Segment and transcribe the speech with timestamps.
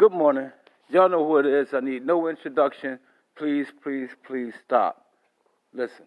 [0.00, 0.50] Good morning.
[0.88, 1.74] Y'all know who it is.
[1.74, 2.98] I need no introduction.
[3.36, 5.04] Please, please, please stop.
[5.74, 6.06] Listen.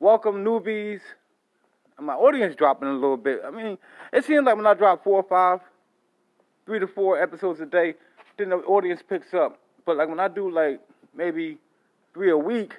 [0.00, 1.00] Welcome, newbies.
[2.00, 3.42] My audience dropping a little bit.
[3.46, 3.76] I mean,
[4.10, 5.60] it seems like when I drop four or five,
[6.64, 7.96] three to four episodes a day,
[8.38, 9.58] then the audience picks up.
[9.84, 10.80] But like when I do like
[11.14, 11.58] maybe
[12.14, 12.72] three a week,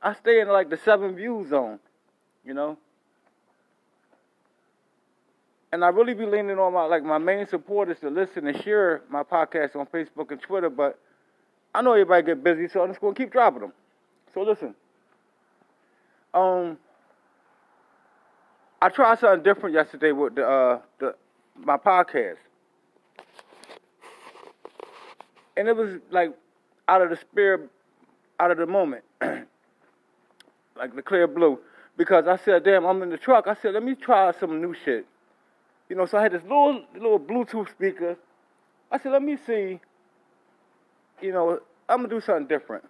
[0.00, 1.80] I stay in like the seven view zone,
[2.44, 2.78] you know.
[5.72, 9.02] And I really be leaning on my like my main supporters to listen and share
[9.08, 10.98] my podcast on Facebook and Twitter, but
[11.74, 13.72] I know everybody get busy, so I'm just gonna keep dropping them.
[14.34, 14.74] So listen.
[16.34, 16.78] Um
[18.82, 21.14] I tried something different yesterday with the uh the
[21.56, 22.36] my podcast.
[25.56, 26.34] And it was like
[26.88, 27.70] out of the spirit
[28.40, 29.04] out of the moment.
[29.22, 31.58] like the clear blue.
[31.96, 33.46] Because I said, damn, I'm in the truck.
[33.46, 35.06] I said, let me try some new shit.
[35.92, 38.16] You know, so I had this little little Bluetooth speaker.
[38.90, 39.78] I said, let me see.
[41.20, 42.84] You know, I'm gonna do something different.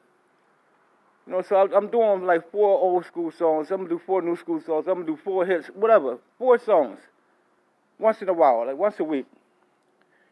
[1.27, 3.73] You know, so I'm doing like four old school songs.
[3.73, 4.87] I'm gonna do four new school songs.
[4.87, 7.01] I'm gonna do four hits, whatever, four songs,
[7.99, 9.27] once in a while, like once a week.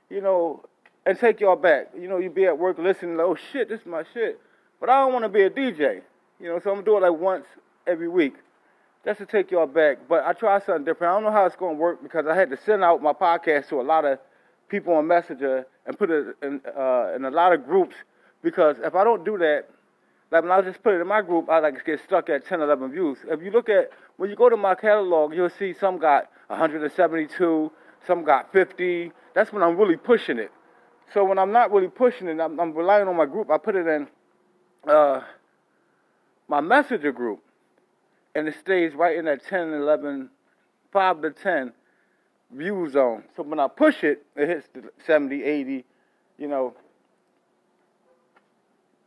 [0.08, 0.62] You know,
[1.04, 1.88] and take y'all back.
[2.00, 4.38] You know, you be at work listening, like, oh shit, this is my shit.
[4.78, 6.02] But I don't want to be a DJ.
[6.38, 7.46] You know, so I'm doing it like once
[7.84, 8.34] every week.
[9.04, 9.98] Just to take y'all back.
[10.08, 11.10] But I try something different.
[11.10, 13.12] I don't know how it's going to work because I had to send out my
[13.12, 14.18] podcast to a lot of
[14.68, 17.96] people on Messenger and put it in, uh, in a lot of groups
[18.42, 19.66] because if I don't do that,
[20.30, 22.60] like when I just put it in my group, I like get stuck at 10,
[22.60, 23.18] 11 views.
[23.26, 27.72] If you look at, when you go to my catalog, you'll see some got 172,
[28.06, 29.12] some got 50.
[29.34, 30.52] That's when I'm really pushing it.
[31.12, 33.50] So when I'm not really pushing it, I'm, I'm relying on my group.
[33.50, 34.06] I put it in
[34.86, 35.22] uh,
[36.46, 37.42] my messenger group,
[38.34, 40.30] and it stays right in that 10, 11,
[40.92, 41.72] 5 to 10
[42.52, 43.24] view zone.
[43.36, 45.84] So when I push it, it hits the 70, 80,
[46.38, 46.74] you know.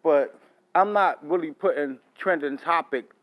[0.04, 0.38] But
[0.76, 3.16] I'm not really putting trending topics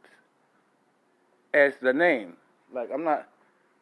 [1.53, 2.34] as the name.
[2.72, 3.28] Like I'm not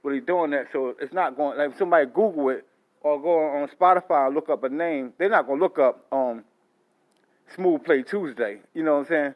[0.02, 0.68] really doing that.
[0.72, 2.66] So it's not going like if somebody Google it
[3.02, 6.44] or go on Spotify and look up a name, they're not gonna look up um
[7.54, 8.58] Smooth Play Tuesday.
[8.74, 9.34] You know what I'm saying?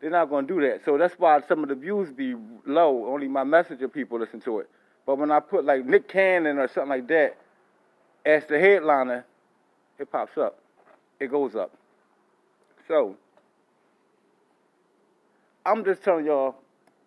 [0.00, 0.84] They're not going to do that.
[0.84, 2.34] So that's why some of the views be
[2.66, 3.06] low.
[3.12, 4.70] Only my messenger people listen to it.
[5.06, 7.36] But when I put like Nick Cannon or something like that
[8.24, 9.26] as the headliner,
[9.98, 10.58] it pops up.
[11.18, 11.72] It goes up.
[12.88, 13.16] So
[15.64, 16.54] I'm just telling y'all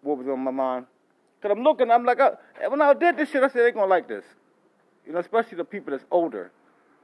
[0.02, 0.86] what was on my mind.
[1.42, 2.32] Cause I'm looking, I'm like, uh,
[2.70, 4.24] when I did this shit, I said they're gonna like this.
[5.06, 6.52] You know, especially the people that's older.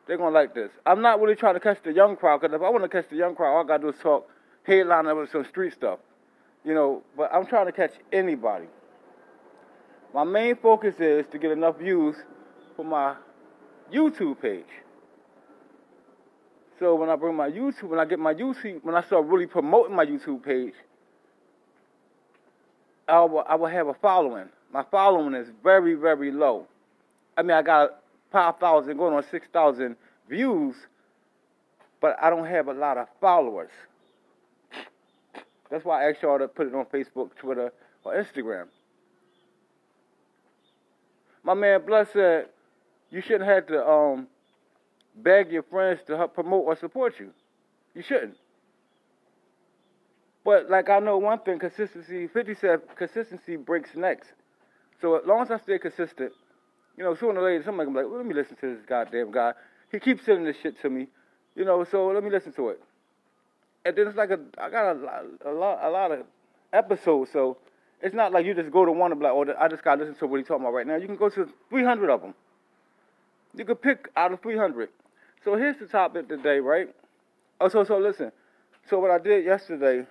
[0.07, 0.71] They're gonna like this.
[0.85, 3.09] I'm not really trying to catch the young crowd, because if I want to catch
[3.09, 4.29] the young crowd, all I gotta do is talk
[4.63, 5.99] headliner with some street stuff.
[6.63, 8.67] You know, but I'm trying to catch anybody.
[10.13, 12.15] My main focus is to get enough views
[12.75, 13.15] for my
[13.93, 14.65] YouTube page.
[16.79, 19.45] So when I bring my YouTube, when I get my YouTube, when I start really
[19.45, 20.73] promoting my YouTube page,
[23.07, 24.49] I will, I will have a following.
[24.71, 26.67] My following is very, very low.
[27.37, 29.95] I mean, I got 5,000 going on 6,000
[30.29, 30.75] views,
[31.99, 33.71] but I don't have a lot of followers.
[35.69, 37.71] That's why I asked y'all to put it on Facebook, Twitter,
[38.03, 38.65] or Instagram.
[41.43, 42.47] My man Blood said
[43.11, 44.27] you shouldn't have to um,
[45.15, 47.31] beg your friends to help promote or support you.
[47.93, 48.35] You shouldn't.
[50.43, 52.27] But like I know one thing, consistency.
[52.27, 54.27] Fifty said consistency breaks necks.
[55.01, 56.33] So as long as I stay consistent,
[56.97, 58.85] you know, sooner or later somebody gonna be like, well, let me listen to this
[58.87, 59.53] goddamn guy.
[59.91, 61.07] He keeps sending this shit to me,
[61.55, 61.83] you know.
[61.83, 62.81] So let me listen to it
[63.85, 66.25] and then it's like a I got a lot, a lot, a lot of
[66.73, 67.57] episodes, so
[68.01, 69.95] it's not like you just go to one and be like, oh, I just got
[69.95, 70.95] to listen to what he's talking about right now.
[70.95, 72.33] You can go to 300 of them.
[73.55, 74.89] You can pick out of 300.
[75.43, 76.89] So here's the topic today, right?
[77.59, 78.31] Oh, so so listen.
[78.89, 80.05] So what I did yesterday,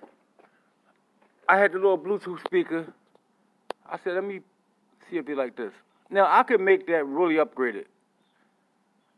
[1.47, 2.85] I had the little Bluetooth speaker.
[3.89, 4.41] I said, let me
[5.09, 5.73] see if they like this.
[6.09, 7.85] Now I could make that really upgraded.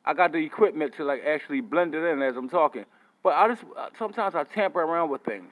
[0.05, 2.85] I got the equipment to like actually blend it in as I'm talking.
[3.23, 5.51] But I just uh, sometimes I tamper around with things.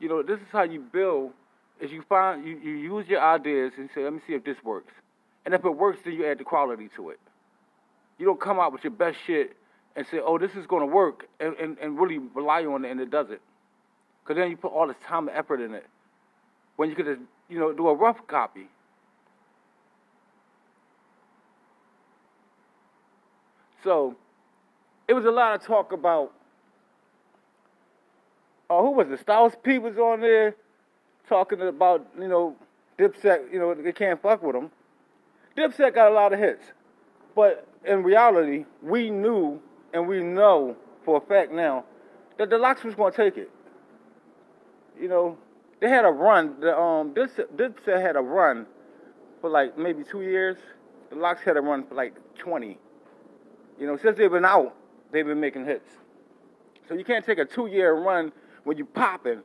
[0.00, 1.32] You know, this is how you build.
[1.80, 4.56] Is you find you, you use your ideas and say, let me see if this
[4.62, 4.92] works,
[5.44, 7.18] and if it works, then you add the quality to it.
[8.18, 9.56] You don't come out with your best shit
[9.96, 12.90] and say, oh, this is going to work, and, and, and really rely on it,
[12.90, 13.40] and it doesn't.
[14.22, 15.86] Because then you put all this time and effort in it.
[16.76, 18.68] When you could just, you know, do a rough copy.
[23.84, 24.16] So,
[25.08, 26.32] it was a lot of talk about.
[28.70, 29.20] Oh, who was it?
[29.20, 30.56] Styles P was on there
[31.28, 32.56] talking about you know
[32.98, 33.52] Dipset.
[33.52, 34.70] You know they can't fuck with him.
[35.56, 36.64] Dipset got a lot of hits.
[37.34, 39.60] But in reality, we knew
[39.92, 41.84] and we know for a fact now
[42.38, 43.50] that the Lox was going to take it.
[45.00, 45.38] You know,
[45.80, 46.60] they had a run.
[46.60, 48.66] The um, this Dipset had a run
[49.40, 50.56] for like maybe two years.
[51.10, 52.78] The Lox had a run for like 20.
[53.78, 54.74] You know, since they've been out,
[55.12, 55.88] they've been making hits.
[56.88, 58.32] So you can't take a two-year run
[58.64, 59.42] when you're popping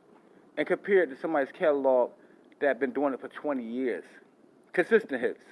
[0.56, 2.10] and compare it to somebody's catalog
[2.60, 4.04] that been doing it for 20 years.
[4.72, 5.42] Consistent hits.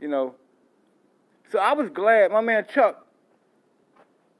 [0.00, 0.34] You know.
[1.50, 3.06] So I was glad my man Chuck,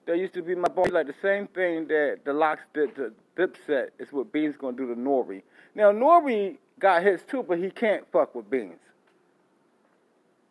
[0.06, 3.12] that used to be my boy, like the same thing that the Lox did to
[3.36, 5.42] Dipset is what Beans gonna do to Nori.
[5.74, 8.80] Now Nori got hits too, but he can't fuck with Beans.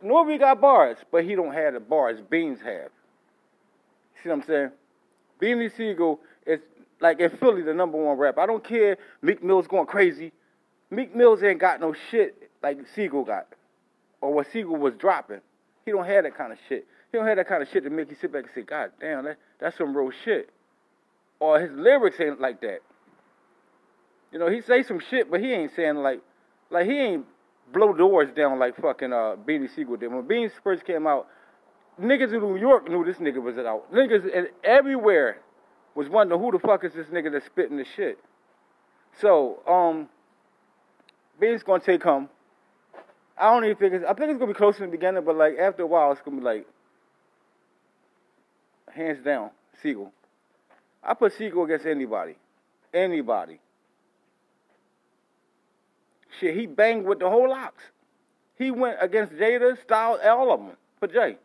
[0.04, 2.90] Nori got bars, but he don't have the bars Beans have.
[4.22, 4.72] See what I'm saying?
[5.42, 6.60] Beanie Sigel is
[7.00, 8.38] like in Philly the number one rap.
[8.38, 10.32] I don't care Meek Mill's going crazy.
[10.92, 13.48] Meek Mills ain't got no shit like Sigel got.
[14.22, 15.42] Or what Sigel was dropping.
[15.86, 16.86] He don't have that kind of shit.
[17.12, 18.92] He don't have that kind of shit to make you sit back and say, God
[19.00, 20.50] damn, that, that's some real shit.
[21.40, 22.80] Or his lyrics ain't like that.
[24.32, 26.22] You know, he say some shit, but he ain't saying like,
[26.70, 27.26] like he ain't
[27.74, 30.12] blow doors down like fucking uh, Beanie Sigel did.
[30.12, 31.28] When Beanie first came out,
[32.00, 33.92] niggas in New York knew this nigga was out.
[33.94, 35.38] Niggas everywhere
[35.96, 38.20] was wondering who the fuck is this nigga that's spitting the shit.
[39.20, 40.08] So, um,
[41.42, 42.30] Beanie's gonna take him.
[43.38, 45.36] I don't even think it's, I think it's gonna be close in the beginning, but
[45.36, 46.68] like after a while, it's gonna be like
[48.94, 49.52] hands down,
[49.82, 50.12] Sigel.
[51.04, 52.36] I put Sigel against anybody,
[52.94, 53.60] anybody.
[56.40, 57.82] Shit, he banged with the whole Lox.
[58.58, 61.38] He went against Jada, Styles, all of them for Jay.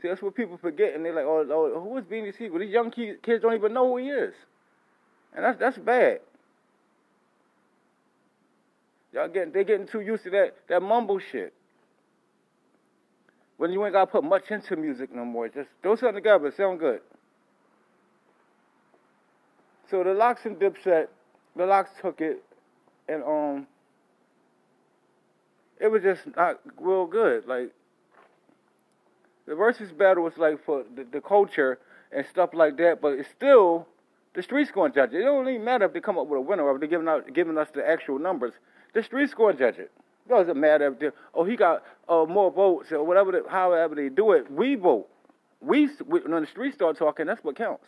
[0.00, 2.70] See, that's what people forget, and they're like, "Oh, oh who is Beanie Sigel?" These
[2.70, 4.34] young kids don't even know who he is,
[5.34, 6.20] and that's that's bad.
[9.12, 11.52] Y'all getting they getting too used to that that mumble shit.
[13.56, 16.78] When you ain't gotta put much into music no more, just throw something together, sound
[16.78, 17.00] good.
[19.90, 21.08] So the Lox and Dipset,
[21.56, 22.42] the Lox took it
[23.10, 23.66] and um,
[25.80, 27.46] it was just not real good.
[27.46, 27.72] Like
[29.50, 31.80] the versus battle was like for the, the culture
[32.12, 33.88] and stuff like that, but it's still
[34.32, 35.18] the streets going to judge it.
[35.18, 37.08] It don't even matter if they come up with a winner or if they're giving
[37.08, 38.52] out giving us the actual numbers.
[38.94, 39.90] The streets going to judge it.
[40.24, 43.96] It doesn't matter if they oh he got uh, more votes or whatever, the, however
[43.96, 44.48] they do it.
[44.52, 45.08] We vote.
[45.60, 47.86] We when the streets start talking, that's what counts.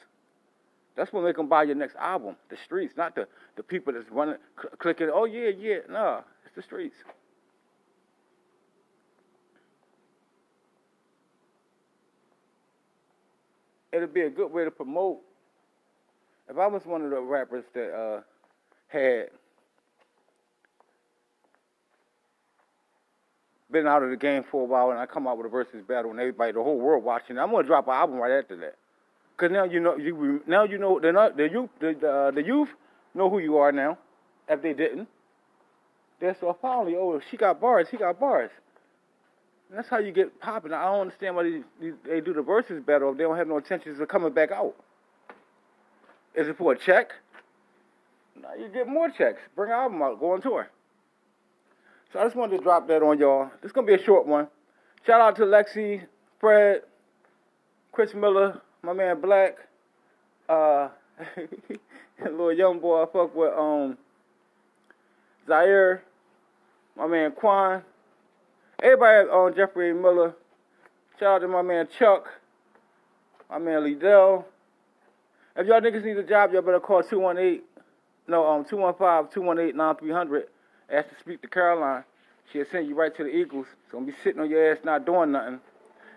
[0.97, 2.35] That's what make them buy your next album.
[2.51, 5.11] The streets, not the, the people that's running, cl- clicking.
[5.15, 5.79] Oh yeah, yeah.
[5.89, 6.97] No, it's the streets.
[13.93, 15.19] It'd be a good way to promote.
[16.49, 18.21] If I was one of the rappers that uh,
[18.89, 19.29] had
[23.71, 25.83] been out of the game for a while, and I come out with a versus
[25.87, 28.77] battle, and everybody, the whole world watching, I'm gonna drop an album right after that.
[29.37, 32.43] Cause now you know you now you know not the youth the the, uh, the
[32.43, 32.69] youth
[33.15, 33.99] know who you are now.
[34.49, 35.09] If they didn't,
[36.21, 38.51] they're so finally oh she got bars he got bars.
[39.73, 40.75] And that's how you get popping.
[40.75, 41.45] I don't understand why
[41.81, 44.51] they, they do the verses better if they don't have no intentions of coming back
[44.51, 44.75] out.
[46.35, 47.13] Is it for a check?
[48.39, 49.41] Now you get more checks.
[49.57, 50.69] Bring an album out, go on tour.
[52.13, 53.51] So I just wanted to drop that on y'all.
[53.63, 54.47] This is gonna be a short one.
[55.07, 56.03] Shout out to Lexi,
[56.39, 56.83] Fred,
[57.93, 59.57] Chris Miller, my man Black,
[60.51, 60.91] uh,
[62.21, 63.97] little young boy I fuck with, um,
[65.47, 66.05] Zaire,
[66.95, 67.83] my man Quan,
[68.83, 70.35] everybody on Jeffrey Miller.
[71.19, 72.29] Shout out to my man Chuck,
[73.49, 74.45] my man Liddell.
[75.57, 77.63] If y'all niggas need a job, y'all better call 218,
[78.27, 80.45] no, um, 215-218-9300.
[80.91, 82.03] Ask to speak to Caroline.
[82.53, 83.67] She'll send you right to the Eagles.
[83.91, 85.61] So don't be sitting on your ass not doing nothing.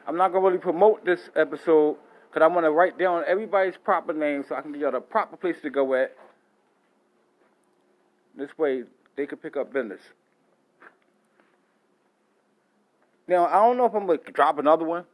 [0.07, 1.97] I'm not gonna really promote this episode
[2.29, 5.01] because I want to write down everybody's proper name so I can give y'all the
[5.01, 6.15] proper place to go at.
[8.35, 8.83] This way
[9.15, 10.01] they can pick up business.
[13.27, 15.05] Now, I don't know if I'm going to drop another one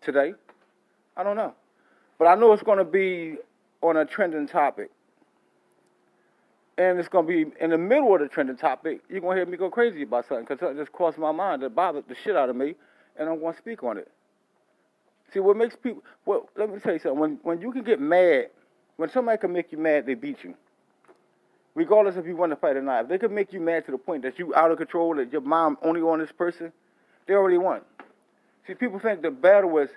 [0.00, 0.34] today.
[1.16, 1.54] I don't know.
[2.18, 3.36] But I know it's going to be
[3.82, 4.90] on a trending topic.
[6.76, 9.00] And it's going to be in the middle of the trending topic.
[9.08, 11.62] You're going to hear me go crazy about something because something just crossed my mind
[11.62, 12.74] that bothered the shit out of me.
[13.18, 14.08] And I'm going to speak on it.
[15.32, 17.18] See, what makes people, well, let me tell you something.
[17.18, 18.46] When, when you can get mad,
[18.96, 20.54] when somebody can make you mad, they beat you.
[21.74, 23.04] Regardless if you want to fight or not.
[23.04, 25.32] If they can make you mad to the point that you out of control, that
[25.32, 26.72] your mom only on this person,
[27.28, 27.82] they already won.
[28.66, 29.90] See, people think the battle is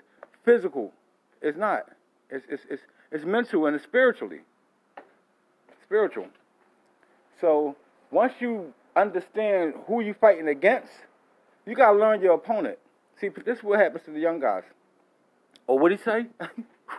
[0.44, 0.92] physical.
[1.40, 1.86] It's not.
[2.30, 4.40] It's, it's, it's, it's mental and it's spiritually.
[5.84, 6.26] Spiritual.
[7.40, 7.74] So
[8.10, 10.92] once you understand who you're fighting against,
[11.66, 12.78] You gotta learn your opponent.
[13.20, 14.64] See, this is what happens to the young guys.
[15.68, 16.26] Oh, what'd he say?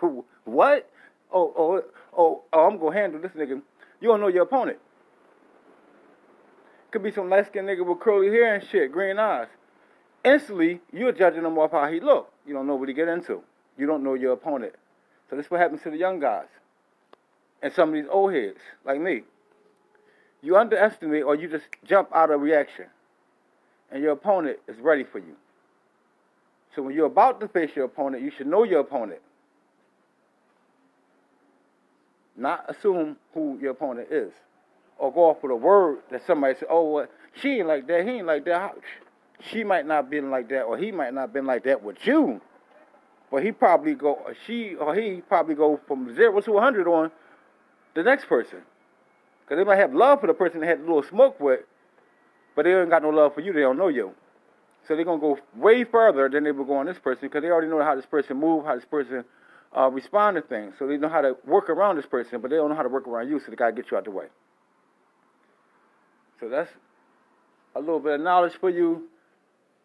[0.46, 0.90] what?
[1.32, 1.84] Oh, oh,
[2.18, 3.62] oh, oh, I'm gonna handle this nigga.
[4.00, 4.78] You don't know your opponent.
[6.92, 9.48] Could be some light skinned nigga with curly hair and shit, green eyes.
[10.24, 12.32] Instantly, you're judging him off how he look.
[12.46, 13.42] You don't know what he get into.
[13.78, 14.74] You don't know your opponent.
[15.30, 16.48] So this is what happens to the young guys.
[17.62, 19.24] And some of these old heads, like me.
[20.42, 22.86] You underestimate or you just jump out of reaction.
[23.92, 25.36] And your opponent is ready for you.
[26.76, 29.22] So when you're about to face your opponent, you should know your opponent.
[32.36, 34.32] Not assume who your opponent is.
[34.98, 38.06] Or go off with a word that somebody said, oh, well, she ain't like that,
[38.06, 38.76] he ain't like that.
[39.42, 42.42] She might not been like that, or he might not been like that with you.
[43.32, 47.12] But he probably go, she or he probably go from zero to 100 on
[47.96, 48.60] the next person.
[49.42, 51.62] Because they might have love for the person they had a little smoke with,
[52.56, 54.14] but they ain't got no love for you, they don't know you.
[54.88, 57.50] So they're gonna go way further than they would go on this person because they
[57.50, 59.24] already know how this person move, how this person
[59.76, 60.76] uh, respond to things.
[60.78, 62.90] So they know how to work around this person, but they don't know how to
[62.90, 63.40] work around you.
[63.40, 64.26] So they gotta get you out the way.
[66.40, 66.70] So that's
[67.76, 69.10] a little bit of knowledge for you.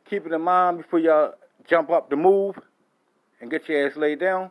[0.08, 1.34] Keep it in mind before y'all
[1.68, 2.58] jump up to move
[3.40, 4.50] and get your ass laid down.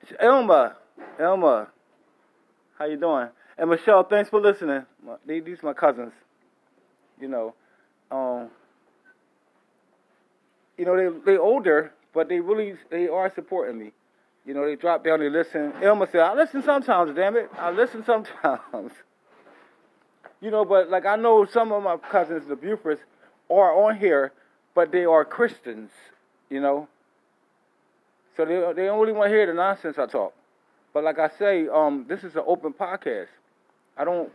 [0.00, 0.76] It's Elma,
[1.20, 1.68] Elma,
[2.78, 3.28] how you doing?
[3.58, 4.86] And Michelle, thanks for listening.
[5.26, 6.12] These are my cousins.
[7.20, 7.54] You know,
[8.10, 8.48] um,
[10.78, 13.92] you know, they they older, but they really they are supporting me.
[14.46, 15.72] You know, they drop down, they listen.
[15.82, 17.50] Elma said, I listen sometimes, damn it.
[17.58, 18.92] I listen sometimes.
[20.40, 23.00] you know, but like I know some of my cousins, the Bufords,
[23.52, 24.32] are on here,
[24.74, 25.90] but they are Christians,
[26.50, 26.88] you know.
[28.36, 30.32] So they they only want to hear the nonsense I talk.
[30.94, 33.28] But like I say, um, this is an open podcast.
[33.96, 34.30] I don't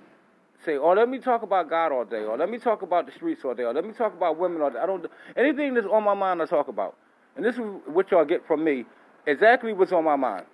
[0.65, 3.11] say, "Oh, let me talk about God all day," or "Let me talk about the
[3.11, 5.05] streets all day," or "Let me talk about women all day." I don't
[5.35, 6.41] anything that's on my mind.
[6.41, 6.95] I talk about,
[7.35, 8.85] and this is what y'all get from me.
[9.25, 10.45] Exactly what's on my mind.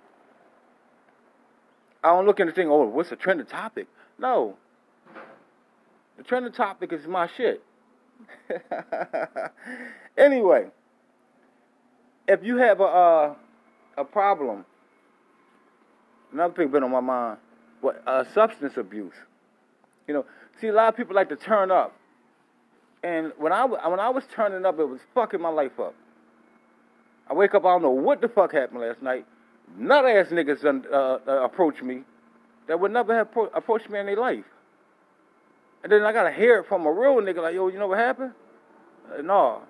[2.02, 2.68] I don't look at the thing.
[2.68, 3.86] Oh, what's the trending topic?
[4.18, 4.56] No.
[6.18, 7.62] The trending topic is my shit.
[10.18, 10.66] anyway,
[12.28, 13.34] if you have a uh,
[13.96, 14.64] a problem,
[16.32, 17.38] another thing been on my mind,
[17.80, 19.14] what uh, substance abuse.
[20.06, 20.24] You know,
[20.60, 21.94] see, a lot of people like to turn up,
[23.02, 25.94] and when I when I was turning up, it was fucking my life up.
[27.28, 29.26] I wake up, I don't know what the fuck happened last night.
[29.76, 32.02] Nut ass niggas done, uh, uh, approach me
[32.66, 34.44] that would never have pro- approached me in their life.
[35.84, 37.98] And then I gotta hear it from a real nigga like, yo, you know what
[37.98, 38.32] happened?
[39.12, 39.60] Uh, no.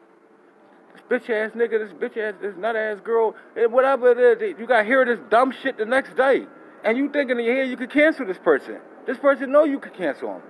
[0.92, 4.64] This bitch ass nigga, this bitch ass, this nut ass girl, whatever it is, you
[4.64, 6.46] gotta hear this dumb shit the next day.
[6.84, 8.78] And you thinking in your head you could cancel this person.
[9.08, 10.42] This person know you could cancel him.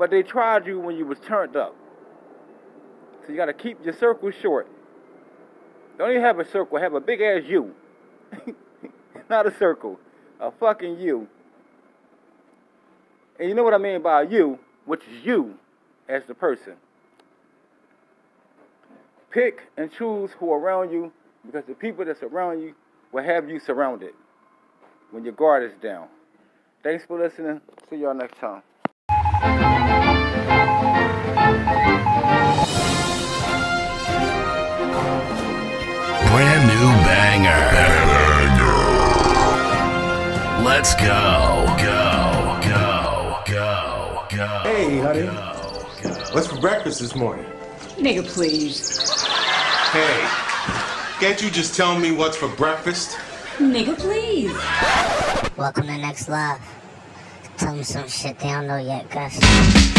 [0.00, 1.76] But they tried you when you was turned up.
[3.24, 4.68] So you gotta keep your circle short.
[5.96, 7.72] Don't even have a circle, have a big ass U.
[9.30, 10.00] Not a circle.
[10.40, 11.28] A fucking U.
[13.38, 15.54] And you know what I mean by you, which is you
[16.08, 16.74] as the person.
[19.30, 21.12] Pick and choose who are around you
[21.44, 22.74] because the people that surround you
[23.12, 24.14] will have you surrounded
[25.10, 26.08] when your guard is down.
[26.82, 27.60] Thanks for listening.
[27.90, 28.62] See y'all next time.
[36.32, 37.70] Brand new banger.
[37.72, 37.96] banger.
[40.64, 41.66] Let's go.
[41.78, 42.05] Go.
[44.76, 45.22] Hey, honey.
[45.22, 46.10] Go, go.
[46.32, 47.46] What's for breakfast this morning?
[47.96, 49.00] Nigga, please.
[49.90, 50.20] Hey,
[51.18, 53.16] can't you just tell me what's for breakfast?
[53.56, 54.52] Nigga, please.
[55.56, 56.60] Welcome to Next Live.
[57.56, 59.95] Tell them some shit they don't know yet, Gus.